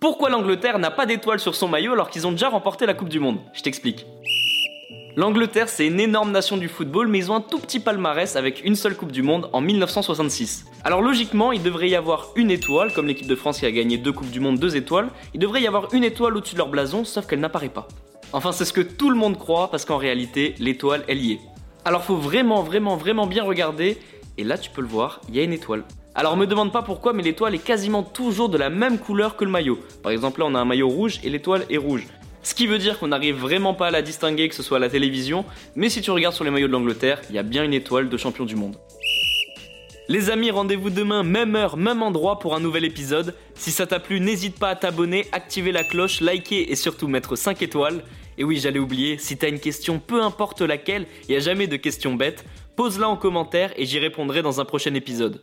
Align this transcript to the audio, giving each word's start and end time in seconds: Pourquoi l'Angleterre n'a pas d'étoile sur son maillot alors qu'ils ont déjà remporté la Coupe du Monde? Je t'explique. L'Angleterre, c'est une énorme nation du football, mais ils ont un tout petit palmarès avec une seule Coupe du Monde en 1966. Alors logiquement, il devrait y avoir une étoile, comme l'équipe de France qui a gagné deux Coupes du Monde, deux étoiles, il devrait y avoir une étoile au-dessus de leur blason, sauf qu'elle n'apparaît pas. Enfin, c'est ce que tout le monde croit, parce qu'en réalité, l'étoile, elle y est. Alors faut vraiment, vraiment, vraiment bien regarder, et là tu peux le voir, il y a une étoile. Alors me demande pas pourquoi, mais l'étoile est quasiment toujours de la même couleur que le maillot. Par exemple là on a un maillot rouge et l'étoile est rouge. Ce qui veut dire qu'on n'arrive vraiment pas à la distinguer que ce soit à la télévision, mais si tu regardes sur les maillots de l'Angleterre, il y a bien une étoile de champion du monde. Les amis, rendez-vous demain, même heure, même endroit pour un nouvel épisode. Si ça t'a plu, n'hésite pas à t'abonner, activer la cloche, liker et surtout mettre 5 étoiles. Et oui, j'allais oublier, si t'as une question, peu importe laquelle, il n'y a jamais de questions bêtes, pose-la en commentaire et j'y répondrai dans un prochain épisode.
Pourquoi 0.00 0.30
l'Angleterre 0.30 0.78
n'a 0.78 0.92
pas 0.92 1.06
d'étoile 1.06 1.40
sur 1.40 1.56
son 1.56 1.66
maillot 1.66 1.92
alors 1.92 2.08
qu'ils 2.08 2.24
ont 2.24 2.30
déjà 2.30 2.48
remporté 2.48 2.86
la 2.86 2.94
Coupe 2.94 3.08
du 3.08 3.18
Monde? 3.18 3.38
Je 3.52 3.62
t'explique. 3.62 4.06
L'Angleterre, 5.16 5.68
c'est 5.68 5.88
une 5.88 5.98
énorme 5.98 6.30
nation 6.30 6.56
du 6.56 6.68
football, 6.68 7.08
mais 7.08 7.18
ils 7.18 7.32
ont 7.32 7.34
un 7.34 7.40
tout 7.40 7.58
petit 7.58 7.80
palmarès 7.80 8.36
avec 8.36 8.64
une 8.64 8.76
seule 8.76 8.96
Coupe 8.96 9.10
du 9.10 9.22
Monde 9.22 9.50
en 9.52 9.60
1966. 9.60 10.66
Alors 10.84 11.02
logiquement, 11.02 11.50
il 11.50 11.64
devrait 11.64 11.88
y 11.88 11.96
avoir 11.96 12.28
une 12.36 12.52
étoile, 12.52 12.92
comme 12.92 13.08
l'équipe 13.08 13.26
de 13.26 13.34
France 13.34 13.58
qui 13.58 13.66
a 13.66 13.72
gagné 13.72 13.98
deux 13.98 14.12
Coupes 14.12 14.30
du 14.30 14.38
Monde, 14.38 14.60
deux 14.60 14.76
étoiles, 14.76 15.08
il 15.34 15.40
devrait 15.40 15.62
y 15.62 15.66
avoir 15.66 15.92
une 15.92 16.04
étoile 16.04 16.36
au-dessus 16.36 16.54
de 16.54 16.58
leur 16.58 16.68
blason, 16.68 17.04
sauf 17.04 17.26
qu'elle 17.26 17.40
n'apparaît 17.40 17.68
pas. 17.68 17.88
Enfin, 18.32 18.52
c'est 18.52 18.64
ce 18.64 18.72
que 18.72 18.82
tout 18.82 19.10
le 19.10 19.16
monde 19.16 19.36
croit, 19.36 19.68
parce 19.68 19.84
qu'en 19.84 19.96
réalité, 19.96 20.54
l'étoile, 20.60 21.02
elle 21.08 21.24
y 21.24 21.32
est. 21.32 21.40
Alors 21.84 22.04
faut 22.04 22.14
vraiment, 22.14 22.62
vraiment, 22.62 22.96
vraiment 22.96 23.26
bien 23.26 23.42
regarder, 23.42 23.98
et 24.36 24.44
là 24.44 24.58
tu 24.58 24.70
peux 24.70 24.82
le 24.82 24.86
voir, 24.86 25.20
il 25.28 25.34
y 25.34 25.40
a 25.40 25.42
une 25.42 25.52
étoile. 25.52 25.82
Alors 26.18 26.36
me 26.36 26.46
demande 26.46 26.72
pas 26.72 26.82
pourquoi, 26.82 27.12
mais 27.12 27.22
l'étoile 27.22 27.54
est 27.54 27.64
quasiment 27.64 28.02
toujours 28.02 28.48
de 28.48 28.58
la 28.58 28.70
même 28.70 28.98
couleur 28.98 29.36
que 29.36 29.44
le 29.44 29.52
maillot. 29.52 29.78
Par 30.02 30.10
exemple 30.10 30.40
là 30.40 30.46
on 30.46 30.54
a 30.56 30.58
un 30.58 30.64
maillot 30.64 30.88
rouge 30.88 31.20
et 31.22 31.30
l'étoile 31.30 31.64
est 31.70 31.76
rouge. 31.76 32.08
Ce 32.42 32.56
qui 32.56 32.66
veut 32.66 32.78
dire 32.78 32.98
qu'on 32.98 33.06
n'arrive 33.06 33.36
vraiment 33.36 33.72
pas 33.72 33.86
à 33.86 33.90
la 33.92 34.02
distinguer 34.02 34.48
que 34.48 34.56
ce 34.56 34.64
soit 34.64 34.78
à 34.78 34.80
la 34.80 34.88
télévision, 34.88 35.44
mais 35.76 35.88
si 35.88 36.02
tu 36.02 36.10
regardes 36.10 36.34
sur 36.34 36.42
les 36.42 36.50
maillots 36.50 36.66
de 36.66 36.72
l'Angleterre, 36.72 37.20
il 37.30 37.36
y 37.36 37.38
a 37.38 37.44
bien 37.44 37.62
une 37.62 37.72
étoile 37.72 38.08
de 38.08 38.16
champion 38.16 38.46
du 38.46 38.56
monde. 38.56 38.74
Les 40.08 40.28
amis, 40.28 40.50
rendez-vous 40.50 40.90
demain, 40.90 41.22
même 41.22 41.54
heure, 41.54 41.76
même 41.76 42.02
endroit 42.02 42.40
pour 42.40 42.56
un 42.56 42.60
nouvel 42.60 42.84
épisode. 42.84 43.36
Si 43.54 43.70
ça 43.70 43.86
t'a 43.86 44.00
plu, 44.00 44.18
n'hésite 44.18 44.58
pas 44.58 44.70
à 44.70 44.74
t'abonner, 44.74 45.24
activer 45.30 45.70
la 45.70 45.84
cloche, 45.84 46.20
liker 46.20 46.72
et 46.72 46.74
surtout 46.74 47.06
mettre 47.06 47.36
5 47.36 47.62
étoiles. 47.62 48.02
Et 48.38 48.42
oui, 48.42 48.58
j'allais 48.58 48.80
oublier, 48.80 49.18
si 49.18 49.36
t'as 49.36 49.50
une 49.50 49.60
question, 49.60 50.00
peu 50.00 50.20
importe 50.20 50.62
laquelle, 50.62 51.06
il 51.28 51.30
n'y 51.30 51.36
a 51.36 51.40
jamais 51.40 51.68
de 51.68 51.76
questions 51.76 52.14
bêtes, 52.14 52.44
pose-la 52.74 53.08
en 53.08 53.16
commentaire 53.16 53.72
et 53.76 53.86
j'y 53.86 54.00
répondrai 54.00 54.42
dans 54.42 54.60
un 54.60 54.64
prochain 54.64 54.94
épisode. 54.94 55.42